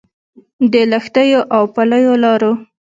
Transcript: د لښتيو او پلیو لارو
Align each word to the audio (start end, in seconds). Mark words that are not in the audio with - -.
د 0.71 0.73
لښتيو 0.91 1.41
او 1.55 1.63
پلیو 1.75 2.13
لارو 2.23 2.51